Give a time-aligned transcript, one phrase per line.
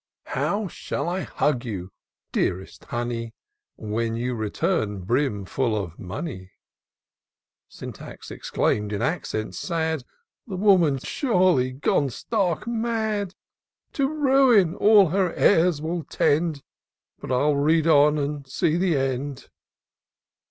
[0.33, 1.91] How shall I hug you,
[2.31, 3.35] dearest honey,
[3.75, 6.53] When you return, brimful of money!"
[7.79, 10.03] Syntax exclaim'd, in accents sad, ^^
[10.47, 13.35] The woman's surely gone stark mad!
[13.93, 16.63] To ruin, all her airs will tend;
[17.19, 19.49] But 111 read on, and see the end."